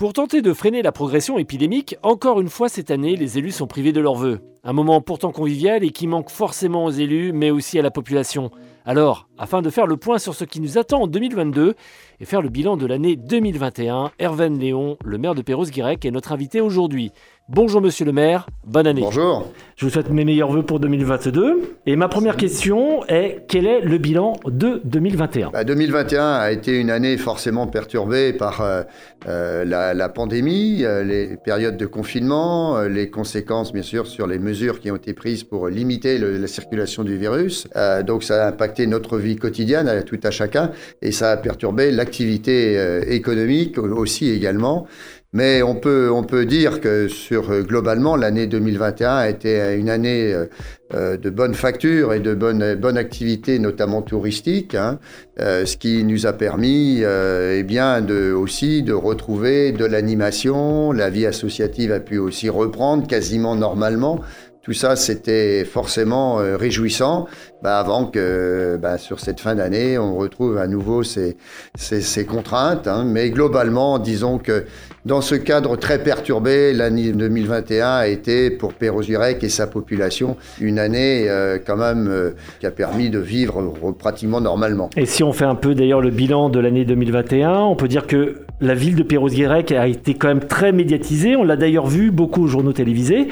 [0.00, 3.66] Pour tenter de freiner la progression épidémique, encore une fois cette année, les élus sont
[3.66, 4.40] privés de leurs vœux.
[4.64, 8.50] Un moment pourtant convivial et qui manque forcément aux élus, mais aussi à la population.
[8.86, 11.74] Alors, afin de faire le point sur ce qui nous attend en 2022
[12.18, 16.32] et faire le bilan de l'année 2021, Herven Léon, le maire de Perros-Guirec, est notre
[16.32, 17.12] invité aujourd'hui.
[17.52, 19.00] Bonjour monsieur le maire, bonne année.
[19.00, 19.52] Bonjour.
[19.74, 21.78] Je vous souhaite mes meilleurs voeux pour 2022.
[21.84, 26.78] Et ma première question est quel est le bilan de 2021 2021 bah, a été
[26.78, 28.82] une année forcément perturbée par euh,
[29.26, 34.78] euh, la, pandémie, euh, les périodes de confinement, les conséquences bien sûr sur les mesures
[34.78, 37.66] qui ont été prises pour limiter la circulation du virus.
[38.06, 40.70] donc ça a impacté notre vie quotidienne à tout à chacun
[41.02, 42.76] et ça a perturbé l'activité
[43.08, 44.86] économique aussi également.
[45.32, 49.88] Mais on peut, on peut dire que sur euh, globalement, l'année 2021 a été une
[49.88, 50.46] année euh,
[50.92, 54.98] euh, de bonne facture et de bonne, bonne activité, notamment touristique, hein,
[55.38, 60.90] ce qui nous a permis eh bien, de, aussi de retrouver de l'animation.
[60.90, 64.20] La vie associative a pu aussi reprendre quasiment normalement.
[64.62, 67.26] Tout ça, c'était forcément réjouissant,
[67.62, 71.36] bah, avant que bah, sur cette fin d'année, on retrouve à nouveau ces,
[71.74, 72.86] ces, ces contraintes.
[72.86, 73.04] Hein.
[73.06, 74.64] Mais globalement, disons que
[75.06, 80.78] dans ce cadre très perturbé, l'année 2021 a été pour Perros-Guirec et sa population une
[80.78, 84.90] année euh, quand même euh, qui a permis de vivre pratiquement normalement.
[84.98, 88.06] Et si on fait un peu d'ailleurs le bilan de l'année 2021, on peut dire
[88.06, 91.34] que la ville de Perros-Guirec a été quand même très médiatisée.
[91.34, 93.28] On l'a d'ailleurs vu beaucoup aux journaux télévisés.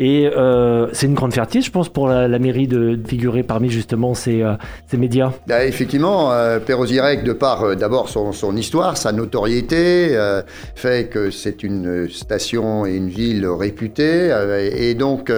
[0.00, 4.14] Et euh, c'est une grande fierté, je pense, pour la, mairie de figurer parmi justement
[4.14, 4.54] ces, euh,
[4.88, 5.32] ces médias.
[5.46, 10.42] Bah, effectivement, euh, de par euh, d'abord son, son, histoire, sa notoriété, euh,
[10.74, 14.34] fait que c'est une station et une ville réputée.
[14.72, 15.30] et donc,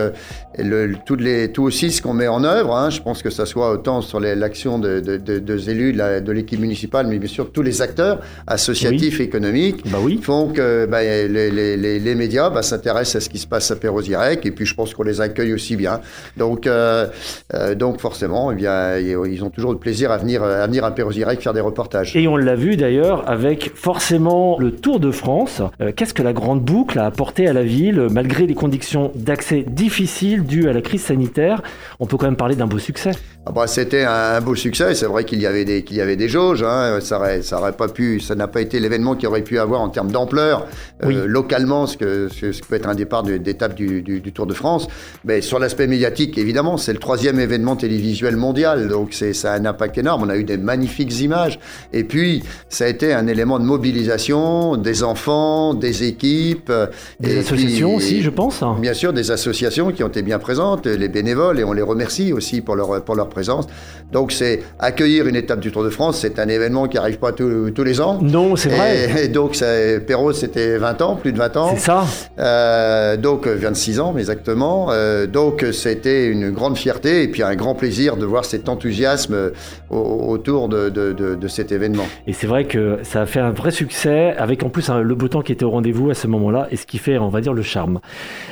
[0.59, 3.47] le, tout, les, tout aussi ce qu'on met en œuvre, hein, je pense que ça
[3.47, 7.51] soit autant sur l'action de, de, de, de, élus de l'équipe municipale, mais bien sûr
[7.53, 10.21] tous les acteurs associatifs et économiques bah oui.
[10.23, 13.77] font que bah, les, les, les, médias bah, s'intéressent à ce qui se passe à
[13.77, 16.01] Perros-Guirec et puis je pense qu'on les accueille aussi bien.
[16.37, 17.07] Donc, euh,
[17.55, 20.91] euh, donc forcément, eh bien, ils ont toujours le plaisir à venir à, venir à
[20.93, 22.17] Perros-Guirec faire des reportages.
[22.17, 25.63] Et on l'a vu d'ailleurs avec forcément le Tour de France.
[25.81, 29.65] Euh, qu'est-ce que la Grande Boucle a apporté à la ville malgré les conditions d'accès
[29.67, 31.63] difficiles dues à la crise sanitaire?
[32.01, 33.13] On peut quand même parler d'un beau succès.
[33.47, 34.95] Ah bah, c'était un, beau succès.
[34.95, 36.63] C'est vrai qu'il y avait des qu'il y avait des jauges.
[36.63, 36.99] Hein.
[37.01, 39.81] Ça aurait, ça aurait pas pu, ça n'a pas été l'événement qui aurait pu avoir
[39.81, 40.67] en termes d'ampleur
[41.01, 44.87] localement, ce que ce, peut être un départ d'étape du, du, du Tour de France.
[45.25, 49.59] Mais sur l'aspect médiatique, évidemment, c'est le troisième événement télévisuel mondial, donc c'est ça a
[49.59, 50.23] un impact énorme.
[50.25, 51.59] On a eu des magnifiques images.
[51.93, 56.73] Et puis, ça a été un élément de mobilisation des enfants, des équipes.
[57.21, 58.63] Des associations aussi, je pense.
[58.81, 62.33] Bien sûr, des associations qui ont été bien présentes, les bénévoles, et on les remercie
[62.33, 63.67] aussi pour leur, pour leur présence.
[64.13, 67.33] Donc, c'est accueillir une étape du Tour de France, c'est un événement qui n'arrive pas
[67.33, 68.19] tous, tous les ans.
[68.23, 69.25] Non, c'est vrai.
[69.25, 69.59] Et, donc,
[70.07, 71.71] Perrault, c'était 20 ans, plus de 20 ans.
[71.75, 72.05] C'est ça.
[72.39, 74.89] Euh, donc, 26 ans, mais exactement.
[74.91, 79.35] Euh, donc c'était une grande fierté et puis un grand plaisir de voir cet enthousiasme
[79.35, 79.51] euh,
[79.91, 82.07] autour de, cet événement.
[82.27, 85.29] Et c'est vrai que ça a fait un vrai succès avec en plus le beau
[85.29, 87.53] temps qui était au rendez-vous à ce moment-là et ce qui fait, on va dire,
[87.53, 88.01] le charme.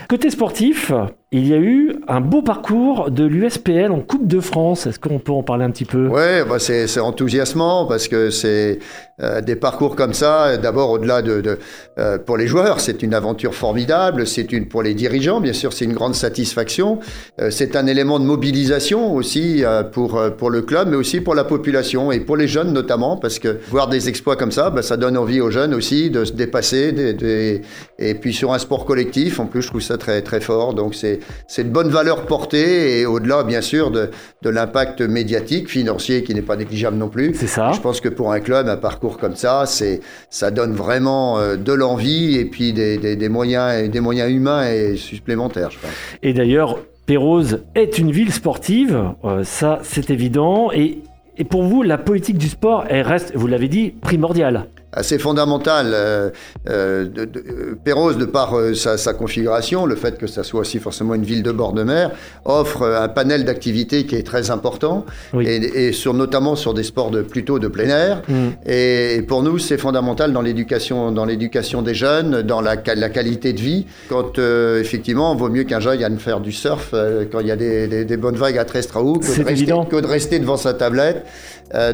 [0.08, 0.92] Côté sportif,
[1.36, 4.86] il y a eu un beau parcours de l'USPL en Coupe de France.
[4.86, 6.06] Est-ce qu'on peut en parler un petit peu?
[6.06, 8.78] Oui, bah c'est enthousiasmant parce que c'est
[9.20, 10.56] euh, des parcours comme ça.
[10.58, 11.58] D'abord, au-delà de, de
[11.98, 14.28] euh, pour les joueurs, c'est une aventure formidable.
[14.28, 17.00] C'est une pour les dirigeants, bien sûr, c'est une grande satisfaction.
[17.40, 21.44] Euh, c'est un élément de mobilisation aussi pour pour le club, mais aussi pour la
[21.44, 24.96] population et pour les jeunes notamment, parce que voir des exploits comme ça, bah, ça
[24.96, 26.92] donne envie aux jeunes aussi de se dépasser.
[26.92, 27.62] Des,
[27.98, 30.74] et puis sur un sport collectif, en plus, je trouve ça très très fort.
[30.74, 34.10] Donc c'est c'est de bonne valeur portée et au-delà, bien sûr, de,
[34.42, 37.34] de l'impact médiatique, financier qui n'est pas négligeable non plus.
[37.34, 37.72] C'est ça.
[37.72, 41.56] Je pense que pour un club, un parcours comme ça, c'est, ça donne vraiment euh,
[41.56, 45.90] de l'envie et puis des, des, des, moyens, des moyens humains et supplémentaires, je pense.
[46.22, 50.70] Et d'ailleurs, Pérouse est une ville sportive, euh, ça c'est évident.
[50.72, 51.00] Et,
[51.36, 55.90] et pour vous, la politique du sport, elle reste, vous l'avez dit, primordiale assez fondamental.
[55.92, 56.30] Euh,
[56.68, 60.60] euh, de, de, Pérouse, de par euh, sa, sa, configuration, le fait que ça soit
[60.60, 62.10] aussi forcément une ville de bord de mer,
[62.44, 65.04] offre un panel d'activités qui est très important,
[65.40, 65.56] et,
[65.88, 68.22] et, sur, notamment sur des sports de, plutôt de plein air.
[68.28, 68.48] Mm.
[68.66, 73.52] Et, pour nous, c'est fondamental dans l'éducation, dans l'éducation des jeunes, dans la, la, qualité
[73.52, 73.86] de vie.
[74.08, 76.94] Quand effectivement, il vaut mieux qu'un jeune aille faire du surf
[77.30, 80.00] quand il y a des, des, des bonnes vagues à Trestraou que, de rester, que
[80.00, 81.24] de rester devant sa tablette.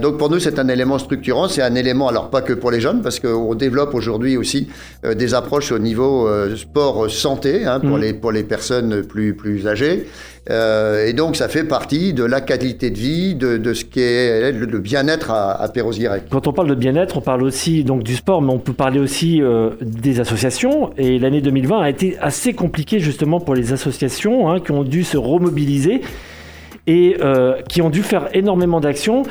[0.01, 2.81] Donc pour nous, c'est un élément structurant, c'est un élément, alors pas que pour les
[2.81, 4.69] jeunes, parce qu'on développe aujourd'hui aussi
[5.03, 8.01] des approches au niveau sport santé hein, pour, mmh.
[8.01, 10.07] les, pour les personnes plus, plus âgées.
[10.49, 14.53] Euh, et donc, ça fait partie de la qualité de vie, de, de ce qu'est
[14.53, 16.25] le bien-être à, à Perros-Guirec.
[16.31, 19.01] Quand on parle de bien-être, on parle aussi donc du sport, mais on peut parler
[19.01, 20.91] aussi euh, des associations.
[20.97, 25.05] Et l'année 2020 a été assez compliquée justement pour les associations hein, qui ont dû
[25.05, 26.01] se remobiliser
[26.87, 29.23] et euh, qui ont dû faire énormément d'actions.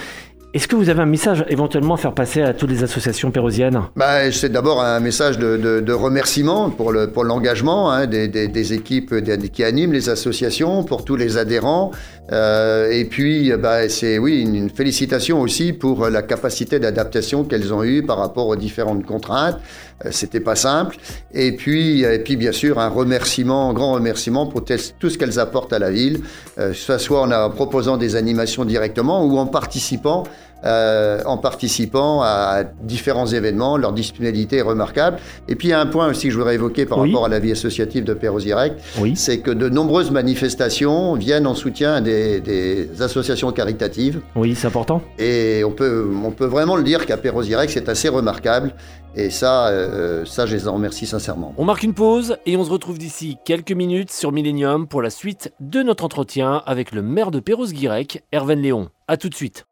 [0.51, 3.84] Est-ce que vous avez un message éventuellement à faire passer à toutes les associations pérosiennes?
[3.96, 8.74] Bah, C'est d'abord un message de, de, remerciement pour l'engagement pour hein, des, des, des,
[8.74, 9.13] équipes
[9.54, 11.92] qui animent les associations, pour tous les adhérents.
[12.31, 17.84] Euh, et puis, bah, c'est oui, une, félicitation aussi pour la capacité d'adaptation qu'elles ont
[17.84, 19.60] eue par rapport aux différentes contraintes.
[20.06, 20.98] Euh, C'était pas simple.
[21.34, 25.40] Et puis, et puis, bien sûr, un remerciement, un grand remerciement pour tout ce qu'elles
[25.40, 26.22] apportent à la ville,
[26.57, 30.24] euh, soit en, en proposant des animations directement ou en participant
[30.65, 33.77] euh, en participant à différents événements.
[33.77, 35.17] Leur disponibilité est remarquable.
[35.47, 37.29] Et puis il y a un point aussi que je voudrais évoquer par rapport à
[37.29, 39.15] la vie associative de Perros-Direct, oui.
[39.15, 44.21] c'est que de nombreuses manifestations viennent en soutien des, associations caritatives.
[44.35, 45.01] Oui, c'est important.
[45.17, 48.73] Et on peut, on peut vraiment le dire qu'à Perros-Direct, c'est assez remarquable.
[49.15, 51.53] Et ça, euh, ça, je les en remercie sincèrement.
[51.57, 55.09] On marque une pause et on se retrouve d'ici quelques minutes sur Millennium pour la
[55.09, 58.89] suite de notre entretien avec le maire de Perros-Guirec, Herven Léon.
[59.07, 59.65] A tout de suite.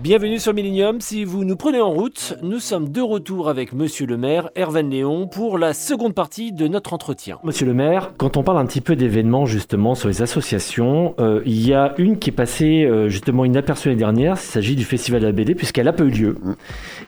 [0.00, 1.00] Bienvenue sur Millennium.
[1.00, 4.88] Si vous nous prenez en route, nous sommes de retour avec Monsieur le maire, Herven
[4.88, 7.38] Léon, pour la seconde partie de notre entretien.
[7.42, 11.42] Monsieur le maire, quand on parle un petit peu d'événements justement sur les associations, euh,
[11.46, 14.36] il y a une qui est passée euh, justement inaperçue l'année dernière.
[14.36, 16.36] Il s'agit du Festival de la BD puisqu'elle n'a pas eu lieu.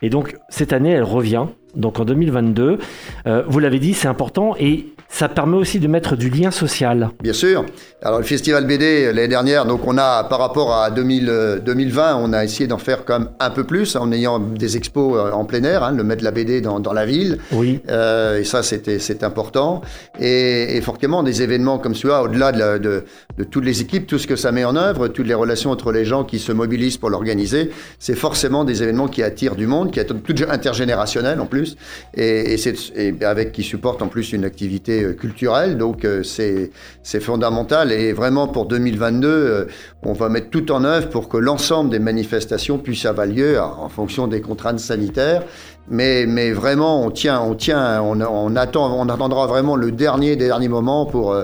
[0.03, 2.79] Et donc cette année, elle revient donc en 2022.
[3.27, 7.11] Euh, vous l'avez dit, c'est important et ça permet aussi de mettre du lien social.
[7.23, 7.67] Bien sûr.
[8.01, 12.33] Alors le festival BD l'année dernière, donc on a par rapport à 2000, 2020, on
[12.33, 15.45] a essayé d'en faire quand même un peu plus en ayant des expos euh, en
[15.45, 17.39] plein air, hein, le mettre la BD dans, dans la ville.
[17.53, 17.81] Oui.
[17.91, 19.83] Euh, et ça c'était c'est important.
[20.19, 23.05] Et, et, forcément des événements comme celui-là, au-delà de, de,
[23.37, 25.91] de, toutes les équipes, tout ce que ça met en œuvre, toutes les relations entre
[25.93, 29.91] les gens qui se mobilisent pour l'organiser, c'est forcément des événements qui attirent du monde,
[29.91, 31.77] qui est tout intergénérationnel en plus
[32.15, 35.77] et, et, avec qui supporte en plus une activité euh, culturelle.
[35.79, 37.93] Donc euh, c'est fondamental.
[37.93, 39.65] Et vraiment pour 2022, euh,
[40.03, 43.89] on va mettre tout en œuvre pour que l'ensemble des manifestations puissent avoir lieu en
[43.89, 45.43] fonction des contraintes sanitaires.
[45.89, 50.47] Mais, mais vraiment, on tient, on tient, on, attend, on attendra vraiment le dernier des
[50.47, 51.35] derniers moments pour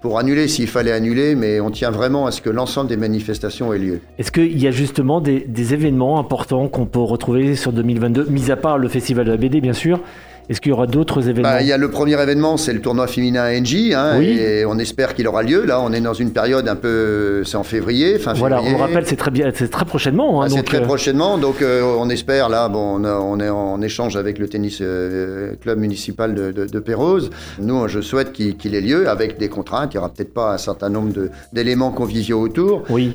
[0.00, 3.72] pour annuler s'il fallait annuler, mais on tient vraiment à ce que l'ensemble des manifestations
[3.72, 4.00] aient lieu.
[4.18, 8.56] Est-ce qu'il y a justement des événements importants qu'on peut retrouver sur 2022, mis à
[8.56, 10.00] part le Festival de la BD bien sûr
[10.48, 12.80] est-ce qu'il y aura d'autres événements bah, Il y a le premier événement, c'est le
[12.80, 15.64] tournoi féminin NJ, hein, et on espère qu'il aura lieu.
[15.64, 18.76] Là, on est dans une période un peu, c'est en février, fin voilà, février.
[18.76, 20.42] on rappelle, c'est très bien, c'est très prochainement.
[20.42, 20.84] Hein, ah, c'est très euh...
[20.84, 24.48] prochainement, donc euh, on espère là, bon, on, a, on, est en échange avec le
[24.48, 26.82] tennis euh, club municipal de, de.
[27.60, 29.94] Nous, je souhaite qu'il qu ait lieu avec des contraintes.
[29.94, 31.12] Il y aura peut-être pas un certain nombre
[31.52, 32.82] d'éléments conviviaux autour.
[32.90, 33.14] Oui.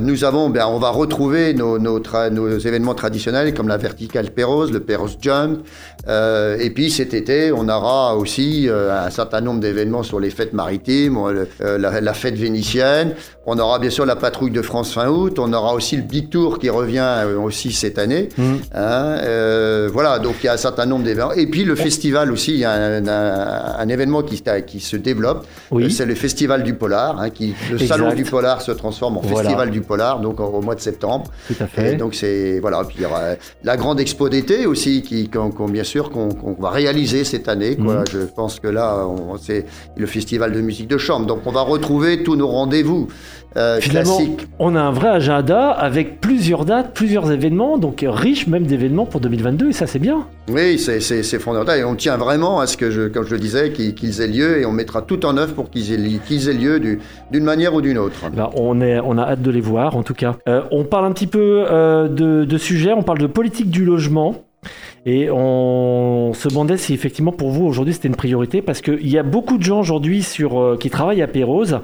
[0.00, 2.00] Nous avons, ben, on va retrouver nos, nos,
[2.30, 5.60] nos, événements traditionnels comme la verticale Pérouse, le Pérouse Jump,
[6.06, 10.52] et puis cet été on aura aussi euh, un certain nombre d'événements sur les fêtes
[10.52, 13.14] maritimes, euh, la, la, fête vénitienne.
[13.50, 15.38] On aura bien sûr la patrouille de France fin août.
[15.38, 18.28] On aura aussi le Big Tour qui revient euh, aussi cette année.
[18.36, 18.42] Mmh.
[18.74, 21.32] Hein, euh, voilà, donc il y a un certain nombre d'événements.
[21.32, 24.96] Et puis le festival aussi, il y a un, un, un événement qui, qui, se
[24.96, 25.46] développe.
[25.70, 25.90] Oui.
[25.90, 27.18] C'est le Festival du Polar.
[27.18, 27.86] Hein, qui, le exact.
[27.86, 29.48] salon du Polar se transforme en voilà.
[29.48, 31.30] Festival du Polar, donc au mois de septembre.
[31.46, 31.94] Tout à fait.
[31.94, 32.84] Et donc c'est voilà.
[32.84, 33.22] Puis il y aura
[33.64, 37.48] la grande expo d'été aussi, qui, qu qu bien sûr qu'on qu va réaliser cette
[37.48, 37.76] année.
[37.76, 38.00] Quoi.
[38.00, 38.04] Mmh.
[38.12, 39.06] Je pense que là,
[39.40, 41.26] c'est le festival de musique de chambre.
[41.26, 43.08] Donc on va retrouver tous nos rendez-vous.
[43.56, 44.46] Euh, classiques.
[44.58, 49.20] on a un vrai agenda avec plusieurs dates, plusieurs événements, donc riche même d'événements pour
[49.20, 50.26] 2022, et ça c'est bien.
[50.50, 53.72] Oui, c'est fondamental, et on tient vraiment à ce que, je, comme je le disais,
[53.72, 56.52] qu'ils qu aient lieu, et on mettra tout en œuvre pour qu'ils aient, qu aient,
[56.52, 56.98] lieu
[57.32, 58.28] d'une manière ou d'une autre.
[58.30, 60.36] Ben, on, est, on a hâte de les voir, en tout cas.
[60.46, 63.84] Euh, on parle un petit peu euh, de, de sujets, on parle de politique du
[63.84, 64.44] logement.
[65.10, 69.16] Et on se demandait si effectivement pour vous aujourd'hui c'était une priorité parce qu'il y
[69.16, 71.80] a beaucoup de gens aujourd'hui sur euh, qui travaillent à Pérose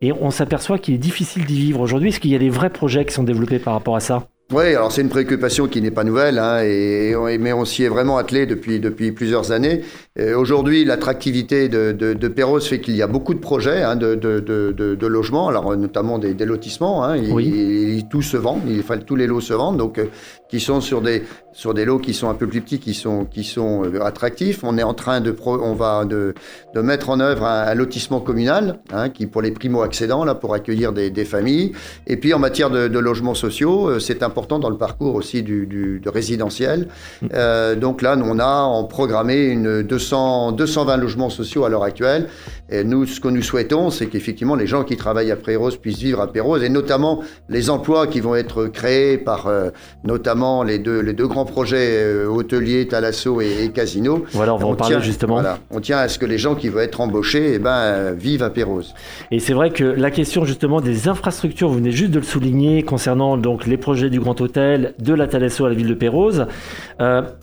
[0.00, 2.10] et on s'aperçoit qu'il est difficile d'y vivre aujourd'hui.
[2.10, 4.28] Est-ce qu'il y a des vrais projets qui sont développés par rapport à ça?
[4.52, 7.88] Oui, alors c'est une préoccupation qui n'est pas nouvelle, hein, et, mais on s'y est
[7.88, 9.82] vraiment attelé depuis, depuis plusieurs années.
[10.18, 15.06] Aujourd'hui, l'attractivité de, de, Perros fait qu'il y a beaucoup de projets hein, de, de,
[15.06, 17.04] logements, alors notamment des, lotissements.
[17.04, 18.04] Hein, oui.
[18.10, 20.00] tout se vend, il, tous les lots se vendent, donc
[20.48, 21.22] qui sont sur des
[21.52, 24.64] sur des lots qui sont un peu plus petits, qui sont qui sont attractifs.
[24.64, 26.34] On est en train de on va de,
[26.74, 30.92] mettre en œuvre un, lotissement communal, hein, qui pour les primo accédants là pour accueillir
[30.92, 31.72] des, des familles.
[32.08, 36.00] Et puis en matière de, logements sociaux, c'est important dans le parcours aussi du, du
[36.00, 36.88] de résidentiel.
[37.22, 37.26] Mm.
[37.34, 42.28] Euh, donc là, on a en programmé une 200 220 logements sociaux à l'heure actuelle.
[42.70, 46.00] Et nous, ce que nous souhaitons, c'est qu'effectivement les gens qui travaillent à Pérouse puissent
[46.00, 49.70] vivre à Pérouse, et notamment les emplois qui vont être créés par euh,
[50.04, 54.24] notamment les deux, les deux grands projets euh, hôteliers, Talasso et, Casino.
[54.32, 55.34] Voilà, on va en parler justement.
[55.34, 58.14] Voilà, on tient à ce que les gens qui vont être embauchés eh ben, euh,
[58.16, 58.94] vivent à Pérouse.
[59.30, 62.82] Et c'est vrai que la question justement des infrastructures, vous venez juste de le souligner,
[62.82, 66.46] concernant donc les projets du Grand Hôtel, de la Talasso à la ville de Pérouse,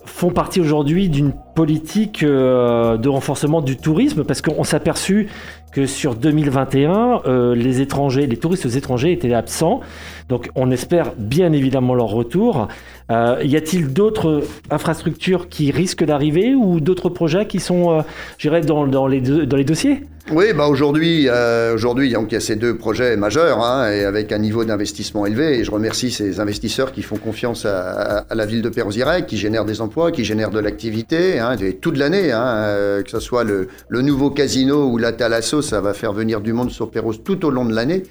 [0.04, 5.28] font partie aujourd'hui d'une politique de renforcement du tourisme, parce qu'on s'est aperçu
[5.76, 9.80] que sur 2021, euh, les étrangers, les touristes étrangers étaient absents.
[10.28, 12.68] Donc on espère bien évidemment leur retour.
[13.10, 18.02] Euh, y a-t-il d'autres infrastructures qui risquent d'arriver ou d'autres projets qui sont,
[18.44, 20.02] euh, dans, dans, les dans les dossiers?
[20.32, 24.38] Oui, bah aujourd'hui, euh, il y a ces deux projets majeurs, hein, et avec un
[24.38, 25.60] niveau d'investissement élevé.
[25.60, 29.64] Et je remercie ces investisseurs qui font confiance à, la ville de Perros-Guirec, qui génèrent
[29.64, 32.32] des emplois, qui génèrent de l'activité, hein, toute l'année.
[32.32, 36.40] Hein, euh, que ce soit le, nouveau casino ou la Thalasso, ça va faire venir
[36.40, 38.02] du monde sur Perros tout au long de l'année.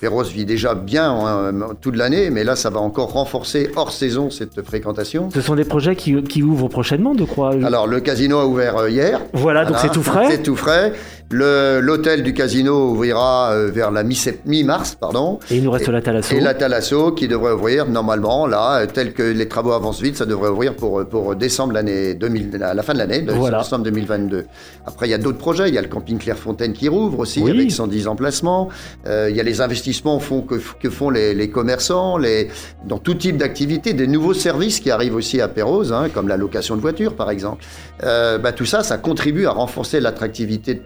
[0.00, 1.10] Perros vit déjà bien
[1.80, 5.28] toute l'année, mais là, ça va encore renforcer hors saison cette fréquentation.
[5.32, 8.76] Ce sont des projets qui, qui ouvrent prochainement, de quoi Alors, le casino a ouvert
[8.76, 9.20] euh, hier.
[9.32, 10.26] Voilà, donc c'est tout frais.
[10.30, 10.92] C'est tout frais.
[11.30, 15.38] L'hôtel du casino ouvrira euh, vers la mi-mars, pardon.
[15.50, 16.34] Et il nous reste la Thalasso.
[16.34, 20.24] Et la Thalasso qui devrait ouvrir normalement, là, tel que les travaux avancent vite, ça
[20.24, 24.46] devrait ouvrir pour, pour décembre l'année 2000, à la fin de l'année, décembre 2022.
[24.86, 25.68] Après, il y a d'autres projets.
[25.68, 28.68] Il y a le camping Clairefontaine qui rouvre aussi, avec 110 emplacements.
[29.06, 32.48] Euh, il y a les investissements font, que, que font les, les, commerçants, les,
[32.86, 36.38] dans tout type d'activité, des nouveaux services qui arrivent aussi à Perros, hein, comme la
[36.38, 37.64] location de voitures, par exemple.
[38.02, 40.80] Euh, bah, tout ça, ça contribue à renforcer l'attractivité de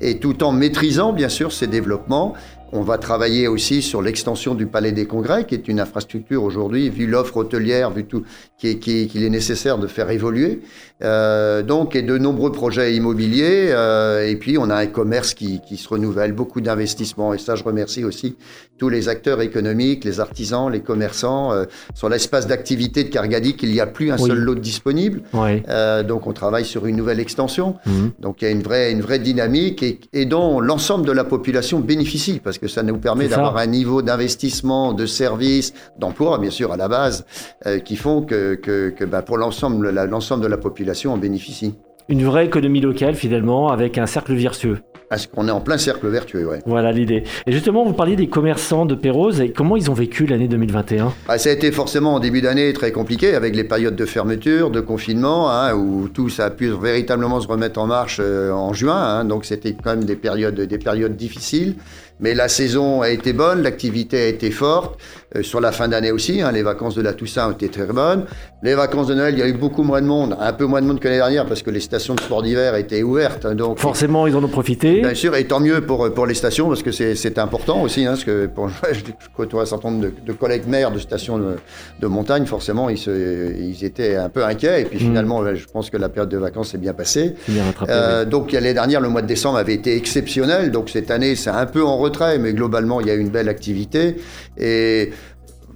[0.00, 2.34] Et tout en maîtrisant bien sûr ces développements
[2.72, 6.90] on va travailler aussi sur l'extension du Palais des Congrès, qui est une infrastructure aujourd'hui,
[6.90, 8.24] vu l'offre hôtelière, vu tout,
[8.58, 10.60] qu'il qui, qui est nécessaire de faire évoluer.
[11.02, 13.68] Euh, donc, et de nombreux projets immobiliers.
[13.70, 17.34] Euh, et puis, on a un commerce qui, qui se renouvelle, beaucoup d'investissements.
[17.34, 18.36] Et ça, je remercie aussi
[18.78, 21.52] tous les acteurs économiques, les artisans, les commerçants.
[21.52, 25.22] Euh, sur l'espace d'activité de Cargadic, il n'y a plus un seul lot disponible.
[25.68, 27.76] Euh, donc, on travaille sur une nouvelle extension.
[27.86, 28.12] Mhm.
[28.18, 31.24] Donc, il y a une vraie, une vraie dynamique et, et dont l'ensemble de la
[31.24, 32.40] population bénéficie.
[32.42, 36.76] Parce que ça nous permet d'avoir un niveau d'investissement, de services, d'emploi, bien sûr, à
[36.76, 37.24] la base,
[37.66, 41.74] euh, qui font que, que, bah, pour l'ensemble l'ensemble de la population en bénéficie.
[42.08, 44.78] Une vraie économie locale, finalement, avec un cercle vertueux.
[45.10, 46.58] Est-ce qu'on est en plein cercle vertueux, ouais.
[46.66, 47.24] Voilà l'idée.
[47.46, 51.14] Et justement, vous parliez des commerçants de Pérouse et comment ils ont vécu l'année 2021
[51.28, 54.70] ah, Ça a été forcément en début d'année très compliqué avec les périodes de fermeture,
[54.70, 58.74] de confinement, hein, où tout ça a pu véritablement se remettre en marche euh, en
[58.74, 58.96] juin.
[58.96, 61.76] Hein, donc c'était quand même des périodes, des périodes difficiles.
[62.20, 64.98] Mais la saison a été bonne, l'activité a été forte.
[65.36, 67.86] Euh, sur la fin d'année aussi, hein, les vacances de la Toussaint ont été très
[67.86, 68.24] bonnes.
[68.62, 70.80] Les vacances de Noël, il y a eu beaucoup moins de monde, un peu moins
[70.80, 73.44] de monde que l'année dernière parce que les stations de sport d'hiver étaient ouvertes.
[73.44, 75.02] Hein, donc forcément, ils en ont profité.
[75.02, 78.12] Bien sûr, et tant mieux pour pour les stations parce que c'est important aussi, hein,
[78.12, 79.00] parce que pour, je
[79.36, 83.84] côtoie un certain nombre de, collègues maires de stations de, montagne, forcément, ils, se, ils
[83.84, 84.82] étaient un peu inquiets.
[84.82, 85.00] Et puis mmh.
[85.00, 87.34] finalement, je pense que la période de vacances s'est bien passée.
[87.48, 90.70] Bien rattrapé, euh, Donc l'année dernière, le mois de décembre avait été exceptionnel.
[90.70, 93.48] Donc cette année, c'est un peu en retrait, mais globalement, il y a une belle
[93.48, 94.16] activité.
[94.56, 95.10] Et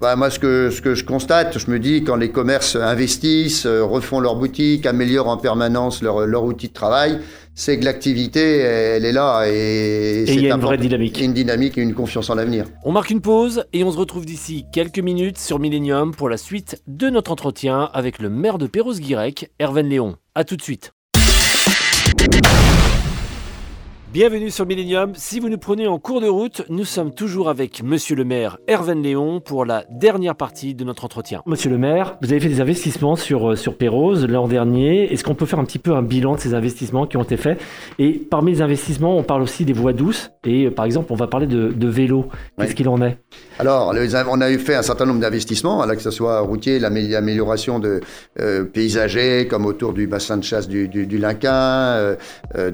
[0.02, 3.66] bah, moi, ce que, ce que je constate, je me dis, quand les commerces investissent,
[3.66, 7.20] euh, refont leurs boutiques, améliorent en permanence leur, leur outil de travail,
[7.54, 9.44] c'est que l'activité, elle est là.
[9.46, 11.20] Et, il y a une vraie dynamique.
[11.20, 12.64] Une dynamique et une confiance en l'avenir.
[12.84, 16.36] On marque une pause et on se retrouve d'ici quelques minutes sur Millennium pour la
[16.36, 20.16] suite de notre entretien avec le maire de Perros-Guirec, Hervé Léon.
[20.34, 20.92] A tout de suite.
[24.12, 25.12] Bienvenue sur Millennium.
[25.14, 28.58] Si vous nous prenez en cours de route, nous sommes toujours avec Monsieur le maire
[28.68, 31.40] Hervé Léon pour la dernière partie de notre entretien.
[31.46, 35.10] Monsieur le maire, vous avez fait des investissements sur, euh, sur Perrose l'an dernier.
[35.10, 37.38] Est-ce qu'on peut faire un petit peu un bilan de ces investissements qui ont été
[37.38, 37.58] faits?
[37.98, 40.30] Et parmi les investissements, on parle aussi des voies douces.
[40.44, 42.26] Et euh, par exemple, on va parler de, de vélo.
[42.58, 43.16] Qu'est-ce qu'il en est?
[43.58, 43.94] Alors,
[44.30, 48.02] on a fait un certain nombre d'investissements, que ce soit routier, l'amélioration de
[48.40, 52.16] euh, paysagers, comme autour du bassin de chasse du, du, Linquin,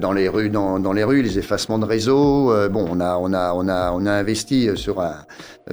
[0.01, 2.53] dans les rues, dans, dans les rues les effacements de réseau.
[2.69, 5.15] bon, on a, on, a, on, a, on a investi sur un,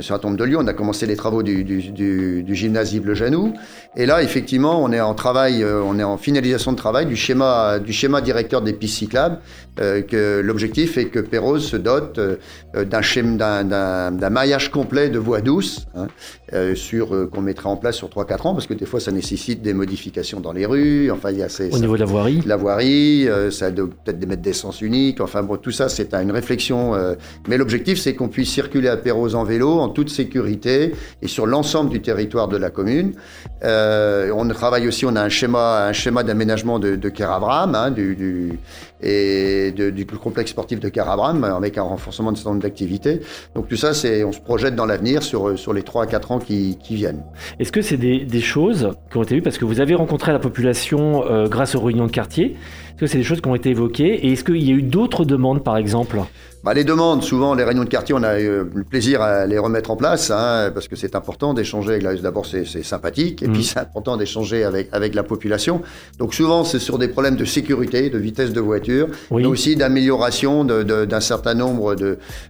[0.00, 0.60] sur un tombe de Lyon.
[0.62, 3.54] On a commencé les travaux du, du, du, du gymnase Yves Le Janoux.
[3.96, 7.78] Et là, effectivement, on est en travail, on est en finalisation de travail du schéma,
[7.78, 9.38] du schéma directeur des pistes cyclables.
[9.76, 12.20] que l'objectif est que Perros se dote
[12.74, 16.06] d'un, d'un, maillage complet de voies douces, hein,
[16.74, 19.74] sur qu'on mettra en place sur 3-4 ans, parce que des fois, ça nécessite des
[19.74, 21.10] modifications dans les rues.
[21.10, 23.88] Enfin, il y a ces, Au niveau de la voirie La voirie, euh, ça doit
[23.88, 25.20] peut-être des mettre d'essence unique.
[25.20, 26.94] Enfin, tout ça, c'est une réflexion.
[26.94, 27.14] Euh,
[27.48, 31.46] mais l'objectif, c'est qu'on puisse circuler à Perros en vélo en toute sécurité et sur
[31.46, 33.12] l'ensemble du territoire de la commune.
[33.64, 37.90] Euh, on travaille aussi, on a un schéma, un schéma d'aménagement de, de Keravram, hein,
[37.90, 38.58] du,
[39.02, 43.20] et du complexe sportif de Carabram, avec un renforcement de certain nombre d'activités.
[43.54, 46.32] Donc tout ça, c'est, on se projette dans l'avenir sur, sur les 3 à 4
[46.32, 47.22] ans qui, viennent.
[47.58, 49.42] Est-ce que c'est des, des, choses qui ont été vues?
[49.42, 52.56] Parce que vous avez rencontré la population euh, grâce aux réunions de quartier
[52.96, 54.80] Est-ce que c'est des choses qui ont été évoquées Et est-ce qu'il y a eu
[54.80, 56.22] d'autres demandes, par exemple?
[56.64, 59.58] Bah, les demandes, souvent, les réunions de quartier, on a eu le plaisir à les
[59.58, 61.98] remettre en place, hein, parce que c'est important d'échanger.
[62.22, 63.62] D'abord, c'est sympathique, et puis mmh.
[63.62, 65.82] c'est important d'échanger avec, avec la population.
[66.18, 70.64] Donc souvent, c'est sur des problèmes de sécurité, de vitesse de voiture, mais aussi d'amélioration
[70.64, 71.96] d'un certain nombre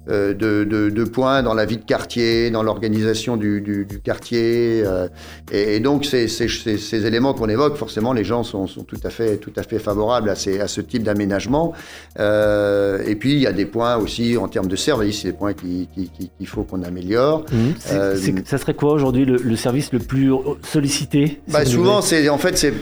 [0.09, 4.83] euh, de, de, de, points dans la vie de quartier, dans l'organisation du, du, quartier.
[4.85, 5.09] Euh,
[5.53, 9.11] et, donc, ces, ces, ces, éléments qu'on évoque, forcément, les gens sont, sont, tout, à
[9.11, 11.73] fait, tout à fait favorables à, ces, à ce type d'aménagement.
[12.19, 15.35] Euh, et puis, il y a des points aussi en termes de service, c'est des
[15.35, 17.45] points qu'il faut qu'on améliore.
[17.53, 18.41] Mmh.
[18.45, 20.33] Ça serait quoi aujourd'hui le, service le plus
[20.63, 22.73] sollicité bah, Souvent, c'est en fait c'est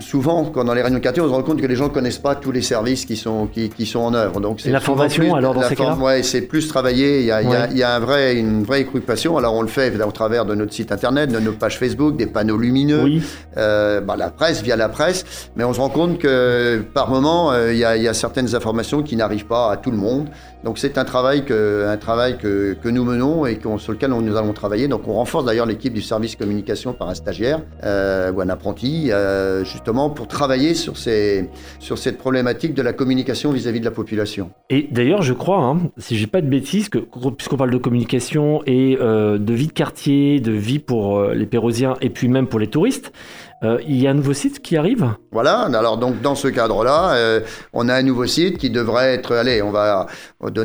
[0.00, 1.94] souvent quand dans les réunions de quartier, on se rend compte que les gens ne
[1.94, 4.40] connaissent pas tous les services qui sont qui, qui sont en œuvre.
[4.40, 7.20] Donc la formation alors dans ces cas-là Ouais, c'est plus travaillé.
[7.20, 9.36] Il y a, il y a, un vrai, une vraie équipation.
[9.36, 12.26] Alors on le fait au travers de notre site internet, de nos pages Facebook, des
[12.26, 13.22] panneaux lumineux, oui.
[13.56, 15.24] euh, bah, la presse via la presse.
[15.56, 18.14] Mais on se rend compte que par moment, euh, il y, a, il y a
[18.14, 20.28] certaines informations qui n'arrivent pas à tout le monde.
[20.64, 24.36] Donc c'est un travail, que, un travail que, que nous menons et sur lequel nous
[24.36, 24.88] allons travailler.
[24.88, 29.10] Donc on renforce d'ailleurs l'équipe du service communication par un stagiaire euh, ou un apprenti,
[29.10, 33.90] euh, justement pour travailler sur, ces, sur cette problématique de la communication vis-à-vis de la
[33.90, 34.50] population.
[34.70, 36.90] Et d'ailleurs je crois, hein, si j'ai pas de bêtises,
[37.36, 41.46] puisqu'on parle de communication et euh, de vie de quartier, de vie pour euh, les
[41.46, 43.12] Pérosiens et puis même pour les touristes,
[43.62, 45.14] euh, il y a un nouveau site qui arrive?
[45.32, 47.40] Voilà, alors donc dans ce cadre-là, euh,
[47.72, 50.06] on a un nouveau site qui devrait être, allez, on va,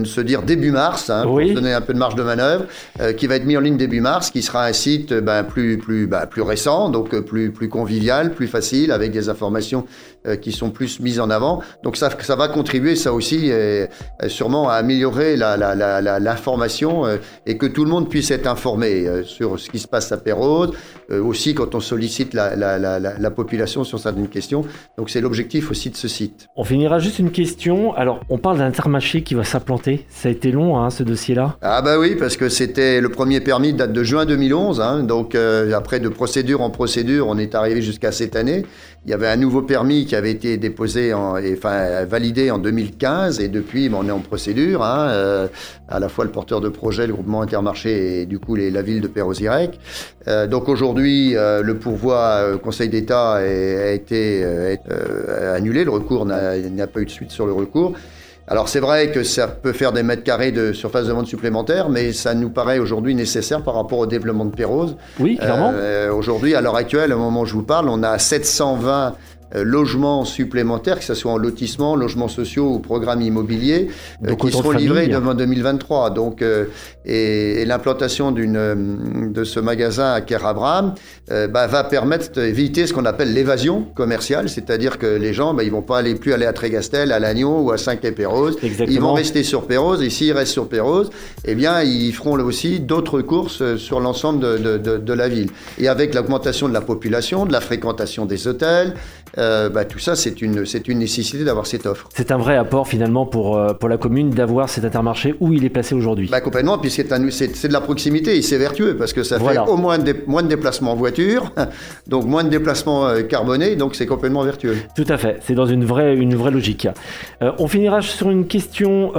[0.03, 2.65] se dire début mars, hein, pour se donner un peu de marge de manœuvre,
[2.99, 5.77] euh, qui va être mis en ligne début mars, qui sera un site ben, plus,
[5.77, 9.85] plus, ben, plus récent, donc plus, plus convivial, plus facile, avec des informations
[10.41, 11.61] qui sont plus mises en avant.
[11.83, 13.49] Donc ça, ça va contribuer, ça aussi,
[14.27, 19.57] sûrement à améliorer l'information la, la, et que tout le monde puisse être informé sur
[19.57, 20.75] ce qui se passe à Pérode,
[21.09, 24.56] aussi quand on sollicite la la, population sur certaines questions.
[24.97, 26.47] Donc c'est l'objectif aussi de ce site.
[26.55, 27.93] On finira juste une question.
[27.93, 30.05] Alors on parle d'un intermarché qui va s'implanter.
[30.09, 33.41] Ça a été long hein, ce dossier-là Ah bah oui, parce que c'était le premier
[33.41, 34.81] permis date de juin 2011.
[34.81, 35.03] Hein.
[35.03, 38.65] donc euh, après de procédure en procédure, on est arrivé jusqu'à cette année.
[39.05, 43.39] Il y avait un nouveau permis qui avait été déposé, en, enfin validé en 2015
[43.39, 44.83] et depuis on est en procédure.
[44.83, 45.47] Hein, euh,
[45.87, 48.99] à la fois le porteur de projet, le groupement Intermarché et du coup la ville
[48.99, 49.79] de Perros-Irec.
[50.27, 54.41] Euh, donc aujourd'hui, le pourvoi Conseil d'État a été
[54.91, 55.83] euh, annulé.
[55.83, 57.93] Le recours n'a pas eu de suite sur le recours.
[58.49, 61.89] Alors c'est vrai que ça peut faire des mètres carrés de surface de vente supplémentaire,
[61.89, 64.95] mais ça nous paraît aujourd'hui nécessaire par rapport au développement de Pérose.
[65.19, 65.73] Oui, clairement.
[65.75, 69.11] Euh, aujourd'hui, à l'heure actuelle, au moment où je vous parle, on a 720 euh,
[69.53, 73.89] logements supplémentaires, que ce soit en lotissement, logements sociaux ou programmes immobiliers,
[74.25, 76.09] euh, qui seront livrés devant 2023.
[76.11, 76.65] Donc, euh,
[77.05, 80.93] et, l'implantation d'une de ce magasin à Kerabram
[81.29, 85.71] bah, va permettre d'éviter ce qu'on appelle l'évasion commerciale, c'est-à-dire que les gens, bah, ils
[85.71, 88.57] vont pas aller plus aller à Trégastel, à Lannion ou à Saint-Quay-Pérouse.
[88.63, 90.01] Ils vont rester sur Pérouse.
[90.01, 91.09] Et s'ils restent sur Pérouse,
[91.45, 95.49] eh bien, ils feront là aussi d'autres courses sur l'ensemble de, de, de la ville.
[95.77, 98.93] Et avec l'augmentation de la population, de la fréquentation des hôtels,
[99.37, 102.09] euh, bah, tout ça, c'est une, nécessité d'avoir cette offre.
[102.13, 105.63] C'est un vrai apport finalement pour, euh, pour la commune d'avoir cet intermarché où il
[105.63, 106.27] est placé aujourd'hui.
[106.29, 109.59] Bah, complètement, puis c'est, c'est, de la proximité et c'est vertueux parce que ça fait
[109.59, 111.51] au moins de, moins de déplacements en voiture,
[112.07, 114.77] donc moins de déplacements euh, carbonés, donc c'est complètement vertueux.
[114.95, 116.87] Tout à fait, c'est dans une vraie, une vraie logique.
[117.41, 119.11] on finira sur une question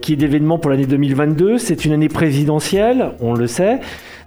[0.00, 1.58] qui est d'événement pour l'année 2022.
[1.58, 3.80] C'est une année présidentielle, on le sait.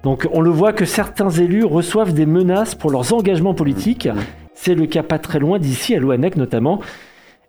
[0.03, 4.07] Donc on le voit que certains élus reçoivent des menaces pour leurs engagements politiques.
[4.07, 4.19] Mmh.
[4.61, 6.81] C'est le cas pas très loin d'ici, à Louannec notamment.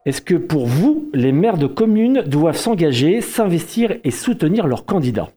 [0.06, 5.28] Est-ce que pour vous, les maires de communes doivent s'engager, s'investir et soutenir leurs candidats?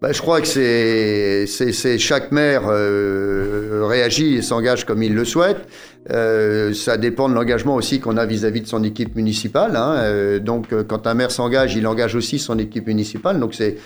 [0.00, 5.68] Bah, je crois que c'est chaque maire euh, réagit et s'engage comme il le souhaite.
[6.10, 9.76] Euh, ça dépend de l'engagement aussi qu'on a vis-à-vis de son équipe municipale.
[9.76, 9.94] Hein.
[9.98, 13.38] Euh, donc, euh, quand un maire s'engage, il engage aussi son équipe municipale.
[13.38, 13.76] Donc, c'est,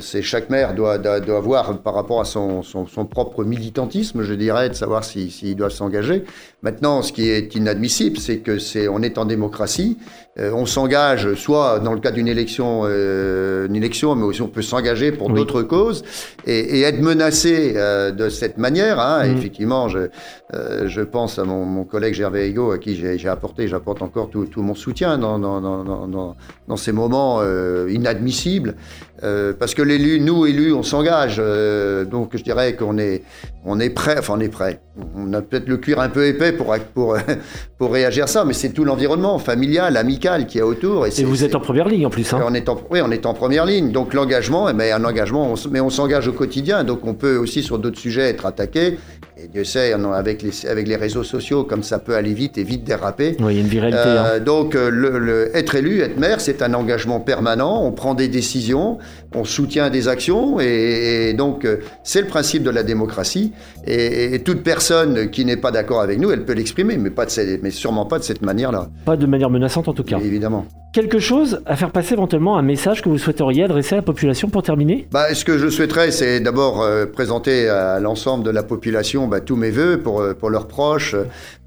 [0.00, 4.22] c'est chaque maire doit, doit, doit, voir par rapport à son, son, son propre militantisme,
[4.22, 6.24] je dirais, de savoir s'il si, doit s'engager.
[6.62, 9.98] Maintenant, ce qui est inadmissible, c'est que c'est, on est en démocratie.
[10.38, 15.12] on s'engage soit dans le cas d'une élection, une élection, mais aussi on peut s'engager
[15.12, 16.04] pour d'autres causes
[16.46, 18.98] et, et, être menacé de cette manière.
[18.98, 19.26] Hein.
[19.26, 19.36] Mmh.
[19.36, 20.08] Effectivement, je,
[20.86, 24.74] je pense à mon, collègue Gervais Ego, à qui j'ai apporté, j'apporte encore tout, mon
[24.74, 28.76] soutien dans, ces moments euh, inadmissibles.
[29.22, 31.36] Euh, parce que l'élu, nous élus, on s'engage.
[31.38, 33.22] Euh, donc je dirais qu'on est,
[33.64, 34.80] on est prêt, enfin on est prêt.
[35.16, 37.16] On a peut-être le cuir un peu épais pour, pour,
[37.78, 41.06] pour réagir à ça, mais c'est tout l'environnement familial, amical qui est autour.
[41.06, 42.32] Et, vous êtes en première ligne en plus.
[42.32, 42.42] Hein.
[42.46, 43.90] On est en, oui, on est en première ligne.
[43.90, 46.84] Donc l'engagement, mais eh ben, un engagement, mais on s'engage au quotidien.
[46.84, 48.98] Donc on peut aussi sur d'autres sujets être attaqué.
[49.38, 52.64] Et Dieu sait, avec les, avec les réseaux sociaux, comme ça peut aller vite et
[52.64, 53.36] vite déraper.
[53.38, 54.00] Oui, il y a une viralité.
[54.02, 54.40] Euh, hein.
[54.40, 57.84] Donc, le, être élu, être maire, c'est un engagement permanent.
[57.84, 58.96] On prend des décisions,
[59.34, 63.52] on soutient des actions, et, donc euh, c'est le principe de la démocratie.
[63.86, 67.60] Et, toute personne qui n'est pas d'accord avec nous, elle peut l'exprimer, mais pas de
[67.62, 68.88] mais sûrement pas de cette manière-là.
[69.04, 70.18] Pas de manière menaçante en tout cas.
[70.18, 70.66] évidemment
[70.96, 74.48] quelque chose à faire passer éventuellement un message que vous souhaiteriez adresser à la population
[74.48, 75.06] pour terminer?
[75.10, 79.40] Bah, Ce que je souhaiterais, c'est d'abord euh, présenter à l'ensemble de la population bah,
[79.40, 81.14] tous mes voeux pour, euh, pour leurs proches,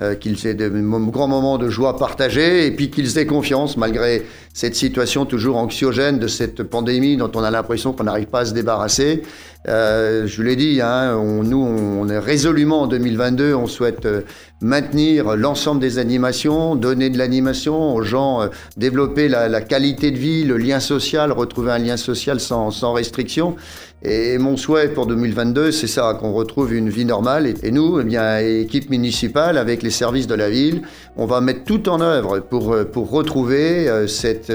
[0.01, 0.67] euh, qu'ils aient de
[1.11, 4.23] grands moments de joie partagés et puis qu'ils aient confiance malgré
[4.55, 8.53] cette situation toujours anxiogène de cette pandémie on a l'impression qu'on n'arrive pas à se
[8.53, 9.23] débarrasser.
[9.67, 14.21] Euh, je vous l'ai dit, hein, nous, on est résolument en 2022, on souhaite euh,
[14.61, 20.45] maintenir l'ensemble des animations, donner de l'animation aux gens, euh, développer la, qualité de vie,
[20.45, 23.57] le lien social, retrouver un lien social sans, restriction.
[24.01, 27.53] Et mon souhait pour 2022, c'est ça, qu'on retrouve une vie normale.
[27.61, 30.83] Et, nous, eh équipe municipale, avec les services de la ville,
[31.17, 32.63] on va mettre tout en œuvre pour,
[33.11, 34.49] retrouver cette,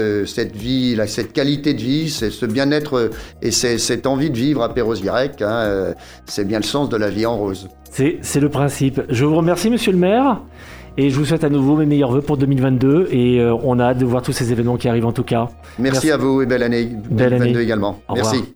[0.55, 3.11] vie, cette qualité de vie, ce bien-être
[3.43, 5.93] et cette envie de vivre à Perros Hein, euh,
[6.25, 7.69] c'est bien le sens de la vie en rose.
[7.89, 9.01] C'est le principe.
[9.09, 10.41] Je vous remercie, monsieur le maire.
[10.97, 13.87] Et je vous souhaite à nouveau mes meilleurs voeux pour 2022 et euh, on a
[13.87, 15.49] hâte de voir tous ces événements qui arrivent en tout cas.
[15.77, 17.99] Merci, à vous et belle année 2022 également.
[18.13, 18.55] Merci.